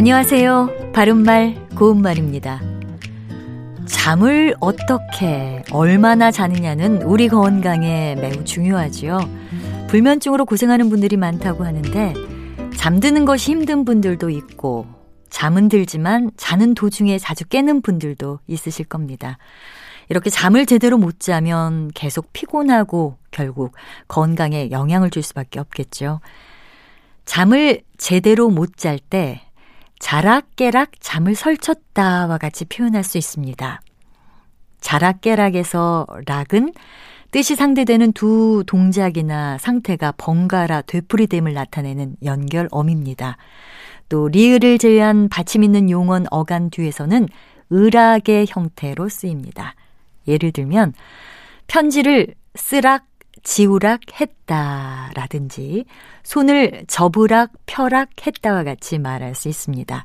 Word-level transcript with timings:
안녕하세요. 0.00 0.92
바른말, 0.94 1.68
고운말입니다. 1.76 2.62
잠을 3.84 4.54
어떻게, 4.58 5.62
얼마나 5.70 6.30
자느냐는 6.30 7.02
우리 7.02 7.28
건강에 7.28 8.14
매우 8.14 8.42
중요하지요. 8.42 9.18
불면증으로 9.88 10.46
고생하는 10.46 10.88
분들이 10.88 11.18
많다고 11.18 11.66
하는데, 11.66 12.14
잠드는 12.78 13.26
것이 13.26 13.50
힘든 13.50 13.84
분들도 13.84 14.30
있고, 14.30 14.86
잠은 15.28 15.68
들지만 15.68 16.30
자는 16.38 16.72
도중에 16.72 17.18
자주 17.18 17.44
깨는 17.46 17.82
분들도 17.82 18.38
있으실 18.46 18.86
겁니다. 18.86 19.36
이렇게 20.08 20.30
잠을 20.30 20.64
제대로 20.64 20.96
못 20.96 21.20
자면 21.20 21.90
계속 21.94 22.32
피곤하고 22.32 23.18
결국 23.30 23.74
건강에 24.08 24.70
영향을 24.70 25.10
줄 25.10 25.22
수밖에 25.22 25.60
없겠죠. 25.60 26.20
잠을 27.26 27.82
제대로 27.98 28.48
못 28.48 28.78
잘 28.78 28.98
때 28.98 29.42
자락깨락 30.00 30.92
잠을 30.98 31.36
설쳤다와 31.36 32.38
같이 32.38 32.64
표현할 32.64 33.04
수 33.04 33.16
있습니다. 33.16 33.80
자락깨락에서 34.80 36.06
락은 36.26 36.72
뜻이 37.30 37.54
상대되는 37.54 38.12
두 38.12 38.64
동작이나 38.66 39.56
상태가 39.58 40.12
번갈아 40.16 40.82
되풀이됨을 40.82 41.52
나타내는 41.52 42.16
연결어입니다. 42.24 43.36
또 44.08 44.26
리을을 44.26 44.78
제외한 44.78 45.28
받침 45.28 45.62
있는 45.62 45.90
용언 45.90 46.26
어간 46.30 46.70
뒤에서는 46.70 47.28
을악의 47.72 48.46
형태로 48.48 49.08
쓰입니다. 49.08 49.76
예를 50.26 50.50
들면 50.50 50.92
편지를 51.68 52.34
쓰락 52.56 53.04
지우락 53.42 54.20
했다 54.20 55.10
라든지 55.14 55.84
손을 56.22 56.84
접으락 56.86 57.52
펴락 57.66 58.26
했다와 58.26 58.64
같이 58.64 58.98
말할 58.98 59.34
수 59.34 59.48
있습니다. 59.48 60.04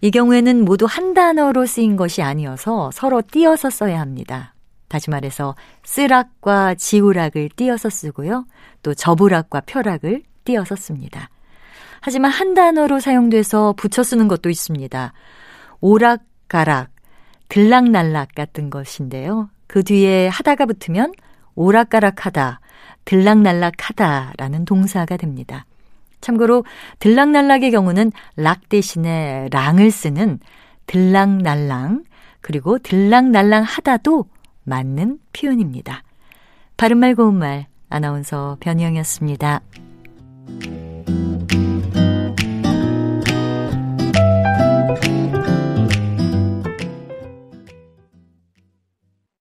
이 0.00 0.10
경우에는 0.10 0.64
모두 0.64 0.86
한 0.86 1.14
단어로 1.14 1.66
쓰인 1.66 1.96
것이 1.96 2.22
아니어서 2.22 2.90
서로 2.92 3.22
띄어서 3.22 3.70
써야 3.70 4.00
합니다. 4.00 4.54
다시 4.88 5.10
말해서 5.10 5.54
쓰락과 5.84 6.74
지우락을 6.74 7.50
띄어서 7.56 7.88
쓰고요. 7.88 8.44
또 8.82 8.94
접으락과 8.94 9.62
펴락을 9.62 10.22
띄어서 10.44 10.76
씁니다. 10.76 11.30
하지만 12.00 12.30
한 12.32 12.52
단어로 12.52 13.00
사용돼서 13.00 13.74
붙여 13.76 14.02
쓰는 14.02 14.28
것도 14.28 14.50
있습니다. 14.50 15.12
오락가락, 15.80 16.90
들락날락 17.48 18.34
같은 18.34 18.70
것인데요. 18.70 19.48
그 19.68 19.84
뒤에 19.84 20.26
하다가 20.28 20.66
붙으면 20.66 21.12
오락가락하다, 21.54 22.60
들락날락하다라는 23.04 24.64
동사가 24.64 25.16
됩니다. 25.16 25.66
참고로 26.20 26.64
들락날락의 27.00 27.70
경우는 27.72 28.12
락 28.36 28.68
대신에 28.68 29.48
랑을 29.50 29.90
쓰는 29.90 30.38
들락날랑 30.86 32.04
그리고 32.40 32.78
들락날랑하다도 32.78 34.26
맞는 34.64 35.18
표현입니다. 35.32 36.02
바른말 36.76 37.14
고운말 37.14 37.66
아나운서 37.88 38.56
변희영이었습니다. 38.60 39.60